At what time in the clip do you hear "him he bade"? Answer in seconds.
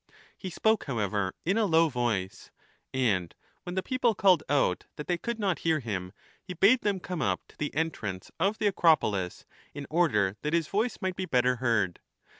5.79-6.81